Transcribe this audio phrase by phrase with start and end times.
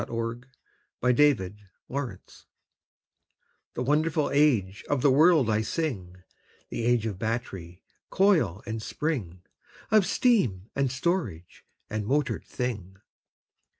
[0.01, 1.53] THE AGE OF
[1.91, 2.45] MOTORED THINGS
[3.75, 6.23] The wonderful age of the world I sing—
[6.71, 9.43] The age of battery, coil and spring,
[9.91, 12.97] Of steam, and storage, and motored thing.